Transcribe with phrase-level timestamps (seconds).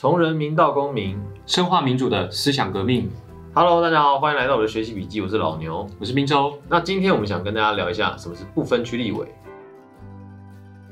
[0.00, 1.14] 从人民到公民，
[1.44, 3.10] 深化民主的思想革命。
[3.52, 5.86] Hello，大家好，欢迎来到我的学习笔记，我是老牛。
[5.98, 6.58] 我是滨州。
[6.70, 9.28] 那今天我们想跟大家聊一下什么是不分区立委。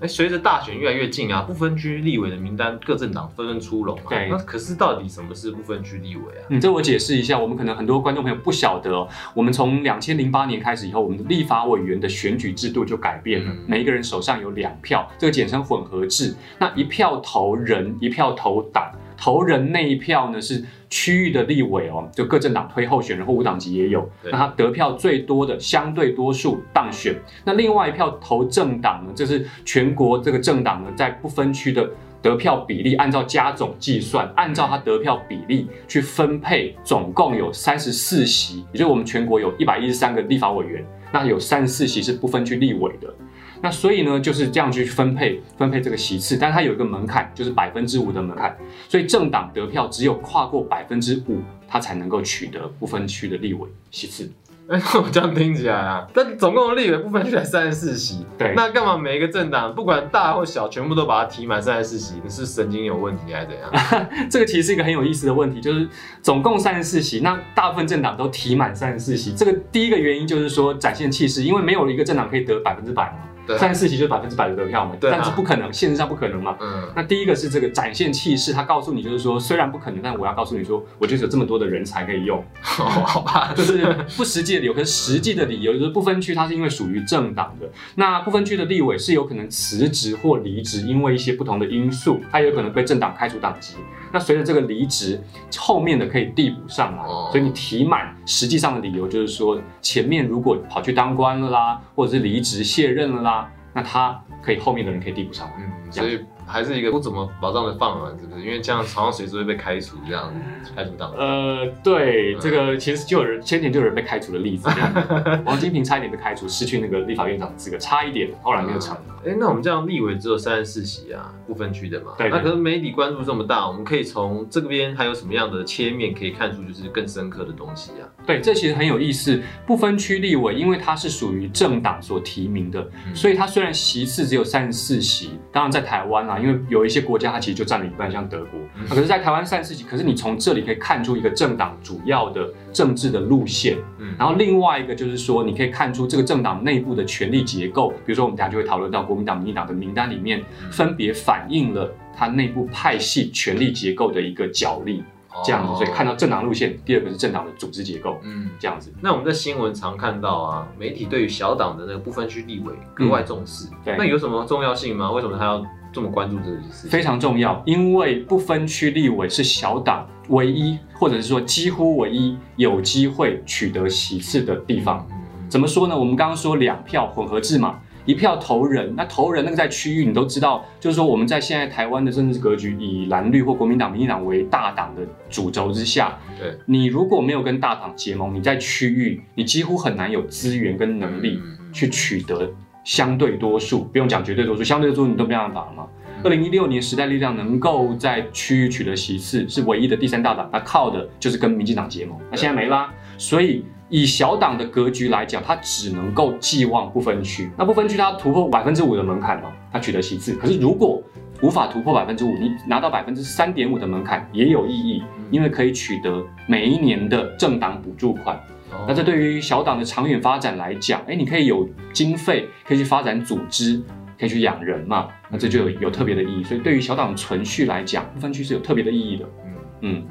[0.01, 4.09] 哎，随着大选越来越近啊，不分区立委的名单各政党纷纷出笼啊。
[4.09, 6.47] 对那可是到底什么是不分区立委啊？
[6.51, 9.09] 嗯，这我解释一下，我们可能很多观众朋友不晓得哦。
[9.35, 16.35] 我们从两千零八年开始以后，我们的立法委员的选举制度就改变了，嗯每一个人手上有两票，这个简称混合制。
[16.59, 18.93] 那一票投人，一票投党。
[19.19, 27.15] 投人那一票呢是区域的立委哦，就各政党推候选人或无党籍也有，那他得票最多的相对多数当选。
[27.45, 31.91] 那另外一票投政党呢，就是全国这个政党呢在不分区的
[32.23, 43.13] 得票比例，按照加总计算，按照他得票比例去分配，总共有三十四席，也就是我们全国有一百一十三个立法委员，那有三十四席是不分区立委的。
[43.61, 48.57] 那所以呢，就是这样去分配分配这个席次，但它有一个门槛，就是百分之五的门槛，
[48.89, 54.31] 所以政党得票只有跨过百分之五，它才能够取得不分区的立委席次。
[54.69, 62.21] 哎，那我这样听起来啊，但总共的立委不分区才三十四席，对那干嘛每一个政党不管大或小，全部都把它提满三十四席？
[62.23, 64.09] 你是神经有问题还是怎样？
[64.31, 65.89] 这个其实是一个很有意思的问题，就是
[66.21, 69.33] 总共三十四席，那大部分政党都提满三十四席。
[69.33, 76.57] 这个第一个原因就是说展现气势，因为没有一个政党可以得百分之百嘛，对三十四席就是百分之百的得票嘛，对啊但是不可能，现实上不可能嘛。
[76.61, 84.75] 嗯，那第一个是这个展现气势，他告诉你就是说，虽然不可能，但我要告诉你说，我就是有这么多的人才可以用， 好吧，就是不实际的理由。
[84.75, 93.75] 可是实际的理由就是不分区，它是因为属于政党的，那不分区的立委是有可能辞职或离职，因为一些不同的因素，他有可能被政党开除党籍。
[94.11, 95.23] 那随着这个离职，
[95.59, 103.38] 后面的可以递补上来，哦所以你提满，实际上的理由就是说，前面如果跑去当官了啦，或者是离职卸任了啦，
[103.73, 105.55] 那他可以后面的人可以递补上来。
[105.59, 108.45] 嗯，所以还是一个不怎么保障的饭碗，是不是？
[108.45, 110.33] 因为这样好像随时会被开除，这样
[110.75, 111.13] 开除党。
[111.13, 118.97] 呃，对，嗯这个其实就有人先前就有人被开除的例子，这 样王金平差一点被开除，失去那个立法院长的资格，差一点，后来没有成。
[119.27, 122.13] 哎、那我们这样立委只有三十四席啊，不分区的嘛。
[122.17, 128.09] 对对那可是媒体关注这么大，我们可以从这边还有什么样的切面可以看出就是更深刻的东西啊？
[128.25, 129.43] 对，这其实很有意思。
[129.67, 138.61] 不分区立委，因为他是属于政党所提名的，嗯所以他虽然席次只有三十四席，当然在台湾啦，因为有一些国家它其实就占了一半，像德国。
[138.77, 143.77] 嗯可是，在台湾三十四席，可是你从这里可以看出一个政党主要的政治的路线。
[143.99, 155.03] 嗯，然后另外一个就是说，你可以看出这个政党内部的权力结构，比如说我们等下就会讨论到国民党、民进党的名单里面，嗯分别反映了它内部派系权力结构的一个角力，
[155.45, 155.75] 这样子。
[155.75, 158.49] 所以看到，政党路线，第二个是政党的组织结构，嗯。
[158.59, 158.93] 这样子。
[159.01, 163.69] 那我们在新闻常看到啊，媒体对于小党的那个不分区立委格外重视。
[163.85, 165.13] 对那有什么重要性吗？
[165.13, 165.65] 为什么他要
[165.99, 166.91] 这么关注这个事情？
[166.91, 175.05] 非常重要，因为不分区立委是小党唯一，或者是说几乎唯一有机会取得席次的地方。
[175.11, 175.99] 嗯怎么说呢？
[175.99, 192.51] 我们刚刚说两票混合制嘛，一票投人，那投人那个在区域你都知道，就是说我们在现在台湾的政治格局，以蓝绿或国民党、民进党为大党的主轴之下，对，你如果没有跟大党结盟，你在区域你几乎很难有资源跟能力嗯去取得
[192.89, 195.87] 相对多数，不用讲绝对多数，相对多数你都没办法了嘛。
[196.25, 207.51] 二零一六年时代力量能够在区域取得席次，是唯一的第三大党，它靠的就是跟民进党结盟，那现在没啦，所以以小党的格局来讲，它只能够寄望不分区。
[207.59, 210.33] 那不分区它突破百分之五的门槛嘛，它取得席次。
[210.37, 211.03] 可是如果
[211.43, 218.41] 无法突破百分之五，你拿到百分之三点五的门槛也有意义，因为可以取得每一年的政党补助款。
[218.79, 223.83] 哦那这对于小党的长远发展来讲，哎，你可以有经费，可以去发展组织，
[224.19, 226.45] 可以去养人嘛，那这就有有特别的意义。
[226.45, 229.25] 所以对于小党存续来讲，不分区是有特别的意义的。
[229.45, 230.05] 嗯嗯，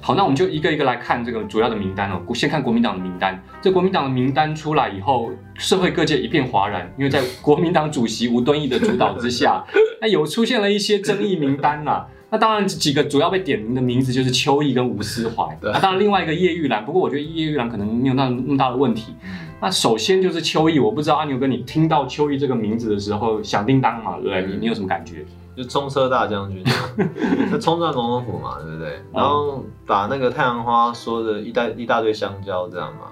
[0.00, 2.20] 好，那我们就一个一个来看这个主要的名单哦。
[2.34, 9.64] 先看国民党的名单，这国民党的名单出来以后，社会各界一片哗然，因为在国民党主席吴敦义的主导之下，
[10.00, 15.54] 那有出现了一些争议名单啦、那当然，几个主要被点名的名字就是邱毅跟吴思怀。
[15.60, 19.14] 对那当然，另外一个叶玉兰，不过我觉得叶玉兰可能没有那那么大的问题。
[19.60, 24.46] 那首先就是邱毅，我不知道阿牛哥，你听到邱毅这个名字的时候，响叮当嘛，对不对？
[24.46, 25.26] 你你有什么感觉？
[25.54, 26.64] 就冲车大将军，
[27.52, 28.98] 他冲撞总统府嘛，对不对？
[29.12, 33.10] 然后把那个太阳花说的一大一大堆香蕉这样嘛。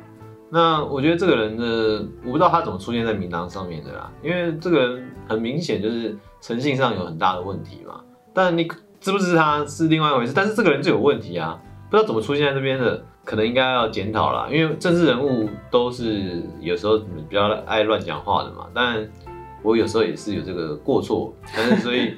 [0.48, 8.00] 那我觉得这个人的，我不知道他怎么出现在名单上面的啦，因为这个人很明显就是诚信上有很大的问题嘛。
[8.32, 8.66] 但你
[9.00, 11.58] 支不支持他是另外一回事，但是这个人就有问题啊，
[11.90, 14.48] 不知道怎么出现在这边的，可能应该要检讨了。
[14.54, 19.08] 因为政治人物都是有时候比较爱乱讲话的嘛，但
[19.62, 22.14] 我有时候也是有这个过错，但是所以。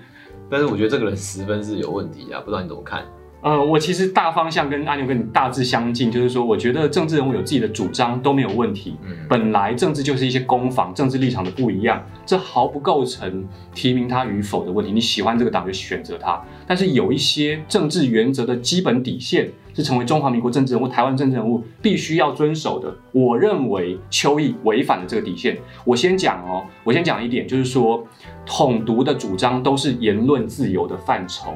[0.51, 3.07] 但是我觉得这个人十分是有问题啊，不知道你怎么看？
[3.43, 8.97] 呃，我其实大方向跟阿牛跟你大致相近，就是说，我觉得政治人物有自己的主张都没有问题。
[9.03, 13.45] 嗯，本来政治就是一些攻防，政治立场的不一样，这毫不构成
[13.75, 14.93] 提名他与否的问题。
[14.93, 22.95] 你喜欢这个党就选择他，但是有一些政治原则的基本底线是成为中华民国政治人物、台湾政治人物必须要遵守的。
[23.11, 25.59] 我认为邱毅违反了这个底线。
[25.85, 28.07] 我先讲哦，我先讲一点，就是说，
[28.47, 31.55] 统独的主张都是言论自由的范畴。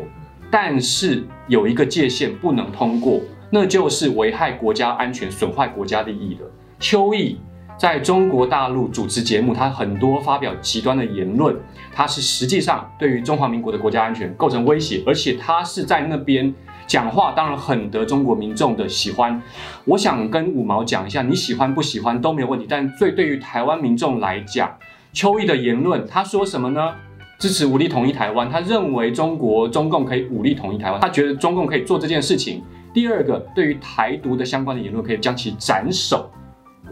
[0.51, 3.21] 但是有一个界限不能通过，
[3.51, 6.45] 那就是危害国家安全、损坏国家利益的。
[6.79, 7.39] 邱毅
[7.79, 11.55] 在中国大陆主持节目，他很多发表极端的言论，
[11.93, 16.53] 他是实际上对于中华民国的国家安全构成威胁，而且他是在那边
[16.87, 19.41] 讲话，当然很得中国民众的喜欢。
[19.85, 24.75] 我想跟五毛讲一下，你喜欢不喜欢都没有问题，但最对于台湾民众来讲，
[25.13, 26.95] 邱毅的言论，他说什么呢？
[27.39, 32.63] 支持武力统一台湾，他认为中国中共可以武力统一台湾，他觉得中共可以做这件事情。
[32.95, 36.31] 第二个，对于台独的相关的言论，可以将其斩首。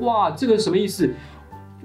[0.01, 1.09] 哇，这个什么意思？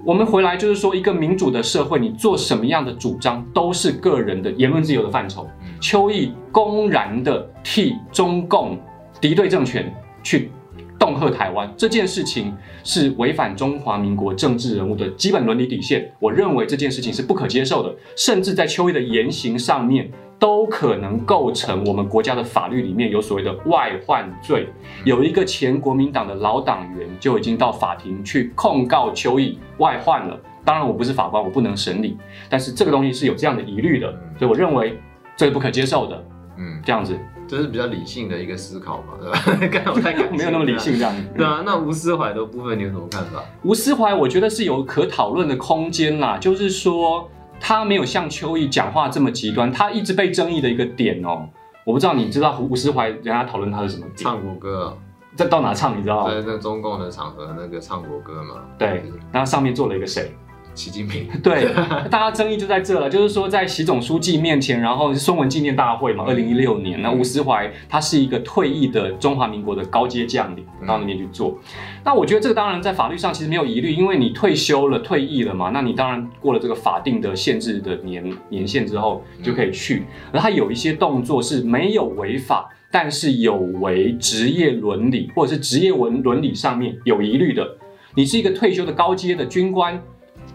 [0.04, 5.46] 我们回来就是说，一个民主的社会，你做什么样的主张都是个人的言论自由的范畴。
[5.80, 8.78] 邱毅公然的替中共
[9.20, 9.90] 敌对政权
[10.22, 10.50] 去。
[11.00, 12.54] 恫吓台湾这件事情
[12.84, 24.68] 是违反中华民国政治人物的基本伦理底线，我认为这件事情是不可接受的，甚至在邱毅的言行上面都可能构成我们国家的法律里面有所谓的外患罪。
[25.04, 30.38] 有一个前国民党的老党员就已经到法庭去控告邱毅外患了。
[30.66, 32.18] 当然我不是法官，我不能审理，
[32.50, 35.00] 但是这个东西是有这样的疑虑的，所以我认为
[35.34, 36.22] 这是不可接受的。
[36.58, 37.18] 嗯，这样子。
[37.50, 39.82] 这是比较理性的一个思考嘛，对吧？
[39.84, 41.12] 刚我太感没有那么理性这样。
[41.36, 43.42] 对啊，那吴思怀的部分你有什么看法？
[43.64, 46.38] 吴思怀，我觉得是有可讨论的空间啦。
[46.38, 51.48] 就是说，他没有像邱毅讲话这么极端，他一直被争议的一个点哦。
[51.84, 54.06] 我不知道你知道吴思怀人家讨论他是什么？
[54.14, 54.96] 唱国歌，
[55.34, 55.98] 在到哪唱？
[55.98, 58.62] 你知道在那中共的场合，那个唱国歌嘛。
[58.78, 59.02] 对，
[59.32, 60.32] 然后上面坐了一个谁？
[60.74, 61.66] 习近平 对，
[62.10, 71.58] 大家争议就在这了，就是说在习总书记面前，然后孙文纪念大会嘛，二零一六年，那吴思怀他是一个退役的中华民国的高阶将领，到那边去做。
[72.04, 80.04] 那我觉得这个当然在法律上其实没有疑虑，因为你退休了、退役了嘛，那你当然过了这个法定的限制的年年限之后就可以去。
[80.32, 87.76] 而他有一些动作是没有违法，但是有违职业伦理或者是职业文伦理上面有疑虑的。
[88.14, 90.02] 你是一个退休的高阶的军官。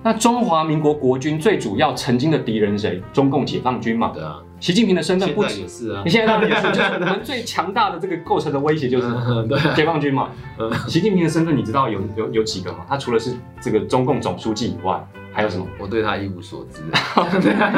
[0.05, 3.01] 那中华民国国军最主要曾经的敌人谁？
[3.11, 4.11] 中共解放军嘛。
[4.13, 4.39] 对啊。
[4.59, 6.01] 习近平的身份不止是啊。
[6.05, 9.07] 你现在当然也是， 就是我们最强大的这个构成的威胁就是
[9.75, 10.29] 解放军嘛。
[10.87, 12.79] 习近平的身份你知道有有有几个吗？
[12.87, 15.05] 他除了是这个中共总书记以外。
[15.35, 15.67] 还有什么？
[15.77, 16.81] 我对他一无所知。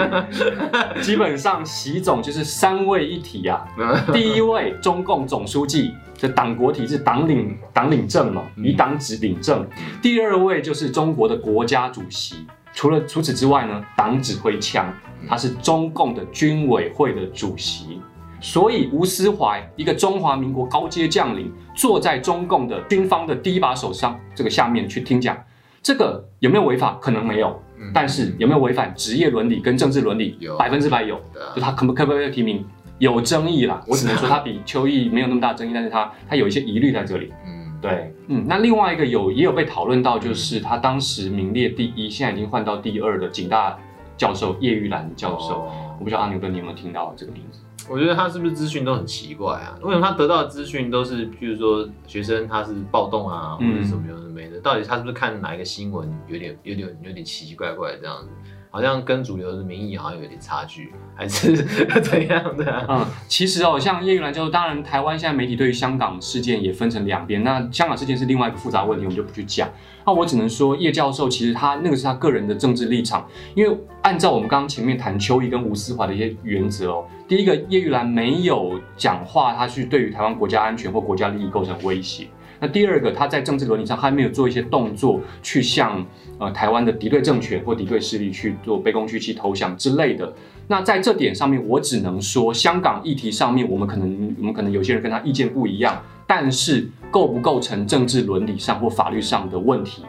[1.02, 3.68] 基本上，习总就是三位一体啊。
[4.14, 9.68] 第一位，中共总书记，这党国体制，党领党领政嘛，以党指领政。
[10.04, 12.46] 第二位就是中国的国家主席。
[12.78, 14.94] 除了除此之外呢，党指挥枪，
[15.28, 18.00] 他是中共的军委会的主席。
[18.40, 25.36] 所以，吴思怀一个中华民国高阶将领，坐在中共的军方的第一把手上这个下面去听讲。
[25.82, 27.00] 这个有没有违法？
[27.02, 27.60] 可能没有，
[27.92, 30.38] 但是有没有违反职业伦理跟政治伦理？
[30.40, 31.20] 有，百分之百有。
[31.56, 32.64] 就他可不可不可以提名？
[33.00, 37.34] 有争议啦，我只能说 他比邱毅没有那么大争议，但是他他有一些疑虑在这里。
[37.44, 43.78] 嗯，对，嗯，那另外一个有也有被讨论到，就是他当时名列第一，现在已经换到第二的警大
[44.18, 45.70] 教授叶玉兰教授，
[46.00, 47.60] 我不知道阿牛哥你有没有听到这个名字？
[47.90, 49.78] 我觉得他是不是资讯都很奇怪啊？
[49.82, 54.60] 为什么他得到的资讯都是，譬如说学生他是暴动啊，或者什么有的没的？
[54.60, 58.30] 到底他是不是看哪一个新闻有点有点有点奇奇怪怪这样子？
[58.78, 61.56] 好像跟主流的民意好像有点差距，还是
[62.04, 62.86] 怎样的？
[62.88, 67.44] 嗯，其实哦，像叶玉兰教授，当然台湾现在媒体对于香港事件也分成两边。
[67.44, 69.68] 那香港事件是另外一个复杂问题，我们就不去讲。
[70.06, 82.28] 那我只能说，叶教授其实他那个是他个人的政治立场，因为按照我们刚刚前面谈邱毅跟吴思华的一些原则哦，第一个叶玉兰没有讲话，他去对于台湾国家安全或国家利益构成威胁。
[82.60, 86.06] 那第二个，他在政治伦理上还没有做一些动作，去向
[86.40, 90.34] 呃台湾的敌对政权或敌对势力去做卑躬屈膝投降之类的。
[90.68, 100.04] 那在这点上面，我只能说，香港议题上面，我们可能我们可能有些人跟他意见不一样，但是构不构成政治伦理上或法律上的问题，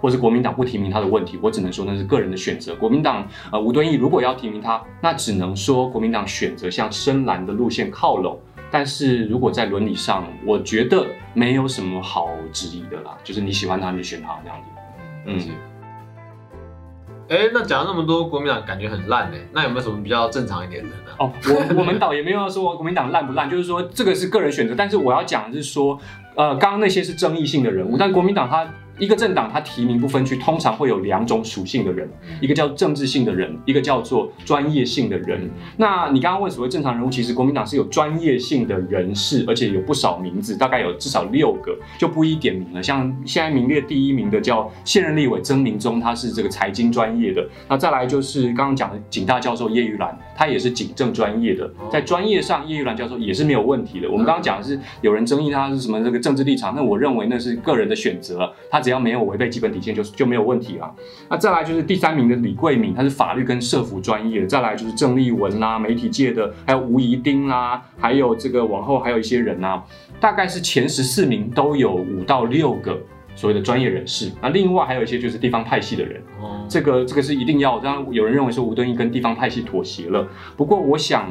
[0.00, 2.76] 或是国民党不提名他的问题，我只能说那是个人的选择。
[2.76, 8.38] 国民党呃吴敦义如果要提名他，那只能说国民党选择向深蓝的路线靠拢。
[8.70, 14.68] 但是如果在伦理上，我觉得没有什么好质疑的啦，就是你喜欢他，你就选他这样子。
[15.26, 15.54] 嗯。
[17.28, 20.96] 哎，那讲了那么多，国民党感觉很烂哎，那有没有什么比较正常一点的呢？
[21.18, 25.98] 哦，我我们导也没有要说国民党烂不烂，就是说这个是个人选择，但是我要讲的是说，
[26.36, 28.66] 呃，刚刚那些是争议性的人物，但国民党他。
[28.98, 32.08] 一个政党它提名不分区，通常会有两种属性的人，
[32.40, 35.48] 一个叫政治性的人，一个叫做专业性的人。
[35.76, 42.82] 那你刚刚问所谓正常人物，其实国民党是有专业性的人士，而且有不少名字，大概有至少六个，就不一点名了。
[42.82, 47.46] 像现在名列第一名的叫现任立委曾明忠，他是这个财经专业的。
[47.68, 54.10] 那再来就是刚刚讲的警大教授叶玉兰，他也是警政专业的，在专业上叶玉兰教授也是没有问题的。
[54.10, 58.82] 我们刚刚讲的是有人争议他是什么这个政治立场，那我认为那是个人的选择，他。
[58.88, 60.90] 只要没有违背基本底线，就就没有问题了。
[61.28, 64.46] 那再来就是第三名的李桂敏，他是法律跟社服专业的。
[64.46, 69.82] 再来就是郑丽文啦，媒体界的，还有吴怡丁啦，还有这个往后还有一些人呐，
[70.18, 72.98] 大概是前十四名都有五到六个
[73.36, 74.32] 所谓的专业人士。
[74.40, 76.22] 那另外还有一些就是地方派系的人。
[76.40, 77.78] 哦，这个这个是一定要。
[77.80, 80.26] 当然有人认为说吴敦义跟地方派系妥协了，
[80.56, 81.28] 不过我想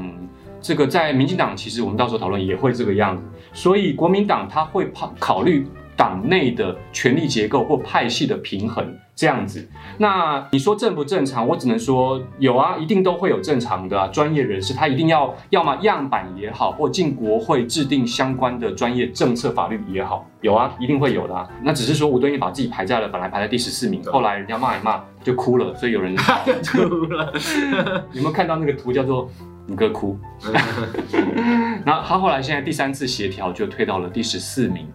[0.62, 3.24] 这个在民进党其实我们到时候讨论也会这个样子。
[3.52, 5.66] 所以国民党他会考考虑。
[5.98, 11.48] 党内的权力结构或派系的平衡这样子，那你说正不正常？
[11.48, 21.50] 我只能说有啊，一定都会有正常的专业人士，他一定要要么样板也好，或进国会制定相关的专业政策法律也好，有啊，一定会有的。
[21.64, 26.16] 那只是说吴敦义把自己排在了本来排在第十四名，后来人家骂一骂就哭了，所以有人
[26.72, 27.34] 哭了。
[28.12, 29.28] 有没有看到那个图叫做
[29.68, 30.16] 五哥哭？
[31.84, 34.88] 然后他后来现在第三次协调就推到了第十四名。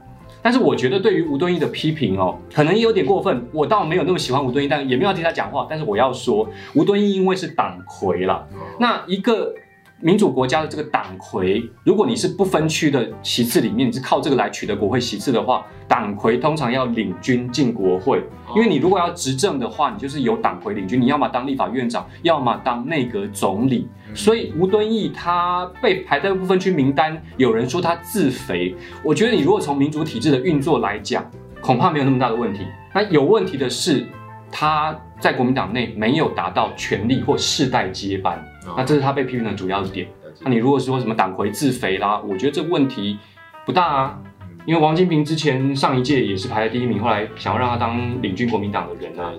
[0.43, 3.47] 但是我觉得对于吴敦义的批评哦，可能也有点过分。
[3.53, 5.67] 我倒没有那么喜欢吴敦义，但也没有替他讲话。
[5.71, 8.47] 但是我要说，吴敦义因为是党魁了，
[8.81, 9.55] 那一个
[10.03, 18.21] 民主国家的这个党魁，如果你是不分区的席次里面，你是靠这个来取得国会席次的话，党魁通常要领军进国会。
[18.57, 23.89] 因为你如果要执政的话，你就是由党魁领军，你要么当立法院长，要么当内阁总理。
[24.13, 28.75] 所以吴敦义他被排在不分区名单，有人说他自肥。
[29.05, 31.25] 我觉得你如果从民主体制的运作来讲，
[31.61, 32.67] 恐怕没有那么大的问题。
[32.93, 34.05] 那有问题的是
[34.51, 38.45] 他在国民党内没有达到权力或世代接班，
[38.77, 40.09] 那这是他被批评的主要的点。
[40.41, 43.19] 那你如果说什么党魁自肥啦，我觉得这问题
[43.65, 44.19] 不大啊。
[44.65, 49.33] 因为王金平之前上一届也是排在第一名，后来想要让他当领军国民党的人啊，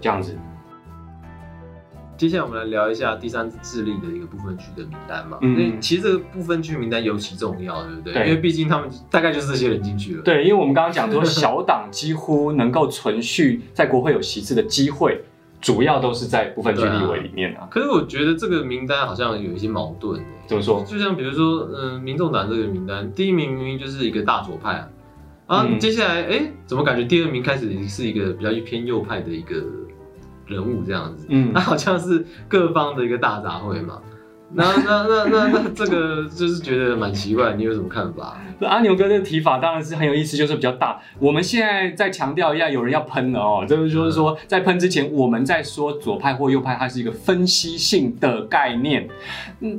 [0.00, 0.34] 这样子。
[2.16, 5.38] 接下来我们来聊一下第三次智利的一个部分区的名单嘛。
[5.42, 8.14] 嗯，其实这个部分区名单尤其重要，对不对？
[8.14, 8.28] 对。
[8.28, 10.22] 因为毕竟他们大概就是这些人进去了。
[10.22, 15.20] 对，因为我们刚刚讲说，小党几乎能够存续在国会有席次的机会，
[15.62, 17.66] 主要都是在部分区立委里面啊。
[17.70, 20.22] 可是我觉得这个名单好像有一些矛盾。
[20.46, 20.84] 怎么说？
[20.84, 24.88] 就像比如说，嗯，民众党这个名单，第一名明明就是一个大左派啊，
[25.46, 29.64] 啊，接下来哎，怎么感觉第二名开始是一个比较偏右派的一个？
[30.44, 34.02] 人物这样子，嗯， 那好像是各方的一个大杂烩嘛。
[34.54, 38.38] 那那那那那这个就是觉得蛮奇怪，你有什么看法？
[38.60, 41.00] 阿牛哥这个提法当然是很有意思，就是比较大。
[41.18, 49.08] 我们现在再强调一下，有人要喷了哦，就是就是说在喷之前，我们在说左派或右派，它是一个分析性的概念，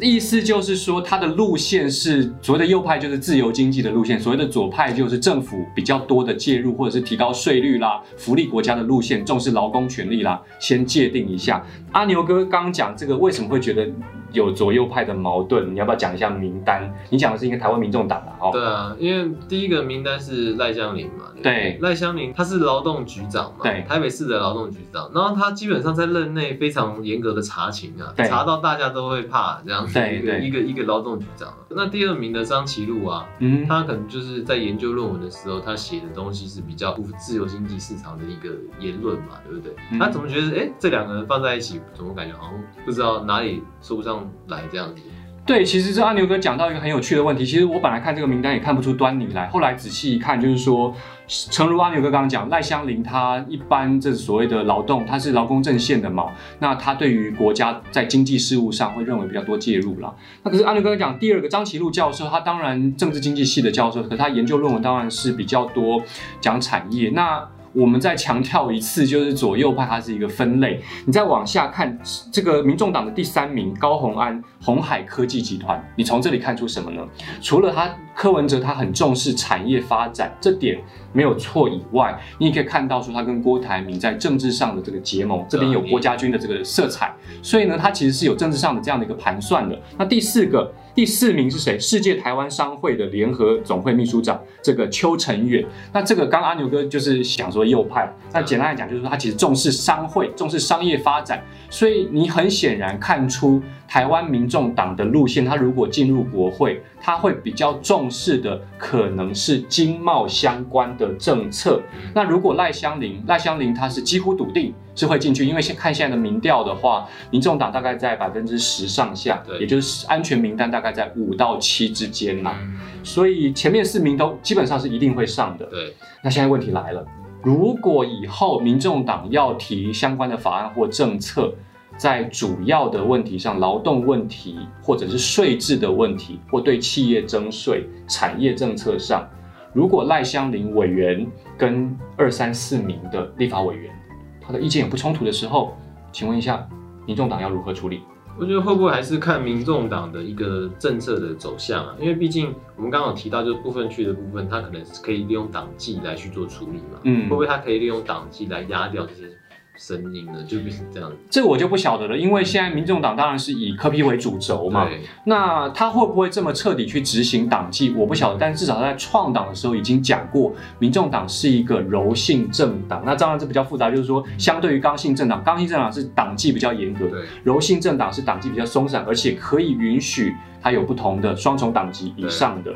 [0.02, 11.64] 意思就是说它的路线是所谓的右派就是自由经济的路线，所谓的左派就是政府比较多的介入或者是提高税率啦、福利国家的路线，重视劳工权利啦，先界定一下。
[11.92, 13.88] 阿牛哥刚讲这个为什么会觉得？
[14.34, 16.94] 有左右派的矛盾，你要不要讲一下名单？
[17.10, 18.50] 你讲的是应该台湾民众党的哦。
[18.52, 21.26] 对啊，因为第一个名单是赖香林嘛。
[21.42, 23.60] 对，赖香林他是劳动局长嘛。
[23.64, 29.94] 对，台北市的劳动局长，然后他基本上在任内非常严格的查勤啊，查到大家都会怕这样子。
[29.94, 31.54] 对对，一个一个劳动局长。
[31.70, 38.50] 那第二名的张其禄啊，嗯，他可能就是在研究论文的时候，他写的东西是比较不自由经济市场的一个
[38.80, 39.76] 言论嘛，对不对？
[40.00, 42.54] 他怎么觉得哎，这两个人放在一起，怎么感觉好像
[42.86, 44.23] 不知道哪里说不上。
[44.48, 45.02] 来这样子，
[45.46, 47.46] 对，其实这阿牛哥讲到一个很有趣的问题。
[47.46, 50.96] 其实我本来看这个名单也看不出端倪来，后来仔细一看，就是说，
[51.28, 56.28] 诚如阿牛哥刚刚讲，赖香林他一般这所谓的劳动，他是劳工阵线的嘛，
[56.60, 60.16] 那他对于国家在经济事务上会认为比较多介入了。
[60.44, 66.02] 那可是阿牛哥讲第二个张其禄教授，他当然政治经济系的教授，可他研究论文当然是比较多
[66.40, 67.10] 讲产业。
[67.10, 70.82] 那我们再强调一次，就是左右派它是一个分类。
[71.06, 71.98] 你再往下看，
[72.32, 77.06] 这个民众党的第三名高鸿安，红海科技集团，你从这里看出什么呢？
[77.42, 80.80] 除了他柯文哲他很重视产业发展这点
[81.12, 89.80] 没有错以外，你也可以看到说他跟郭台铭在政治上的这个结盟，这边有郭家军的这个色彩，所以呢，他其实是有政治上的这样的一个盘算的。
[89.98, 90.74] 那第四个。
[90.96, 91.80] 第四名是谁？
[91.80, 95.66] 世界台湾商会的联合总会秘书长这个邱成远。
[95.92, 111.82] 那这个刚阿牛哥就是想说右派，那简单来讲就是说他其实重视商会，重视商业发展，所以你很显然看出台湾民众党的路线，他如果进入国会，他会比较重视的可能是经贸相关的政策。
[112.14, 122.56] 那如果赖香林，赖香林他是几乎笃定是会进去，因为现看现在的民调的话，民众党大概在百分之十上下，对也就是安全名单大概在五到七之间嘛。
[122.60, 125.66] 嗯所以前面四名都基本上是一定会上的。
[125.66, 125.94] 对，
[126.24, 127.06] 那现在问题来了，
[127.42, 131.54] 如果以后民众党要提相关的法案或政策，
[131.98, 139.28] 在主要的问题上，劳动问题或者是税制的问题，或对企业征税、产业政策上，
[139.74, 141.26] 如果赖香林委员
[141.58, 143.94] 跟二三四名的立法委员
[144.42, 145.78] 他的意见有不冲突的时候，
[146.12, 146.68] 请问一下，
[147.06, 148.02] 民众党要如何处理？
[148.36, 151.96] 我觉得会不会还是看民众党的一个政策的走向啊？
[152.00, 157.00] 因为毕竟我们刚刚有提到，就是部分区的部分，他可能是可以利用党纪来去做处理嘛。
[157.04, 159.30] 嗯会不会他可以利用党纪来压掉这些
[159.78, 160.44] 声音呢？
[160.48, 161.18] 就变成这样子。
[161.30, 167.92] 这个我就不晓得了，因为现在民众党当然是以科批为主轴嘛，对，那他会不会这么彻底去执行党纪？
[167.96, 173.02] 我不晓得，但是至少他在创党的时候已经讲过，民众党是一个柔性政党。
[173.06, 182.72] 那当然这比较复杂，就是说相对于刚性政党，刚性政党是党纪比较严格，对，柔性政党是党纪比较松散，而且可以允许它有不同的双重党籍以上的。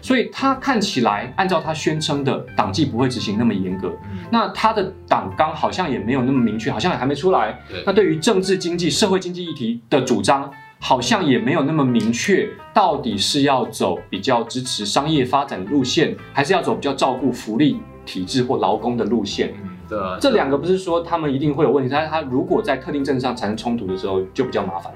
[0.00, 3.88] 所以他看起来，按照他宣称的党纪不会执行那么严格。
[4.10, 7.58] 嗯那他的党纲好像也没有那么明确，好像也还没出来。
[7.68, 19.54] 对那对于政治经济、社会经济议题的主张，好像也没有那么明确，到底是要走比较支持商业发展的路线，还是要走比较照顾福利体制或劳工的路线？
[19.62, 24.92] 嗯，对啊，这两个不是说他们一定会有问题，但是他如果在特定政治上产生冲突的时候，就比较麻烦。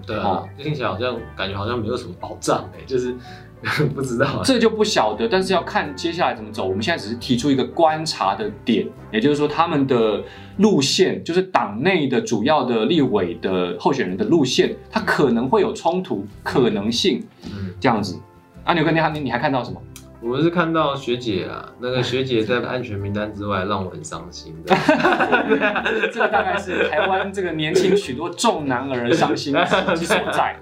[0.00, 3.14] 嗯，对啊哦，听起来好像感觉好像没有什么保障哎， 就是
[3.94, 4.40] 不知道啊。
[4.44, 6.64] 这就不晓得，但是要看接下来怎么走。
[6.66, 10.22] 我们现在只是提出一个观察的点，也就是说他们的
[10.58, 18.18] 路线，就是党内的主要的立委的候选人的路线，它可能会有冲突可能性嗯，这样子。
[18.64, 19.80] 阿牛哥，你还你你还看到什么？
[20.22, 24.74] 我们是看到学姐啊，那个学姐在安全名单之外，让我很伤心的。
[26.12, 29.54] 这个大概是台湾这个年轻许多重男儿伤心
[29.96, 30.56] 之所在。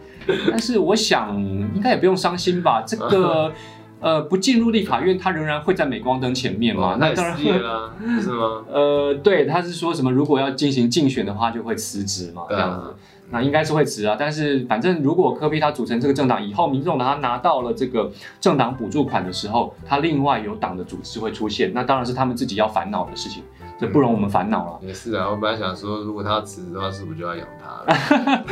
[0.50, 1.36] 但是我想
[1.74, 3.52] 应该也不用伤心吧，这个。
[4.00, 6.92] 呃，不进入立法院，他仍然会在镁光灯前面嘛？
[6.92, 8.64] 哦那当然那也失业啦，是吗？
[8.70, 10.12] 呃，对，他是说什么？
[10.12, 12.94] 如果要进行竞选的话，就会辞职嘛，这样子。
[13.30, 18.10] 那应该是会辞啊，但是反正如果科比他组成这个政党以后，民众党他拿到了这个
[18.40, 23.42] 政党补助款的时候，他另外有党的组织会出现，那当然是他们自己要烦恼的事情，
[23.78, 24.78] 这不容我们烦恼了。
[24.86, 28.44] 也是啊，我本来想说，如果他要辞职的话，是不是就要养他了？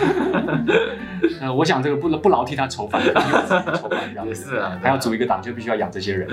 [1.41, 6.29] 呃，我想这个不不劳替他筹饭，筹饭这样也是啊，还要组一个党，就必须要养这些人。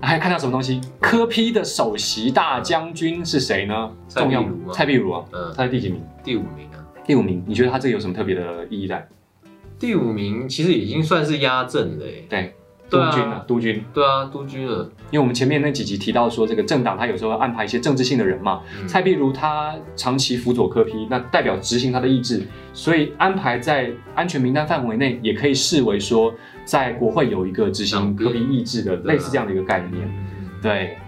[0.00, 0.80] 还 看到什么东西？
[1.00, 3.90] 科批的首席大将军是谁呢？
[4.08, 6.02] 蔡壁如吗蔡壁如啊，嗯，他在第几名？
[6.24, 6.77] 第五名啊，
[7.08, 7.42] 第五名。
[7.46, 9.08] 你觉得他这个有什么特别的意义在？
[9.78, 12.54] 第五名其实已经算是压阵了欸对，
[12.90, 13.82] 督军啊，督军。
[13.94, 26.34] 对啊，督军了，因为我们前面那几集提到说，这个政党他有时候安排一些政治性的人嘛，嗯蔡壁如他长期辅佐柯批，那代表执行他的意志，所以安排在安全名单范围内，也可以视为说
[26.66, 30.04] 在国会有一个执行柯批意志的类似这样的一个概念。
[30.04, 30.98] 嗯对，